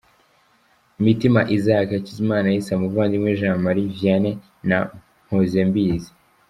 Mitima 1.05 1.39
Isaac, 1.55 1.87
Hakizimana 1.95 2.47
Issa, 2.59 2.73
Muvandimwe 2.81 3.37
Jean 3.39 3.57
Marie 3.65 3.91
Vianney 3.95 4.35
na 4.69 4.77
Mpozembizi. 5.25 6.11